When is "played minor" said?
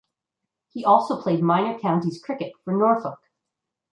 1.21-1.77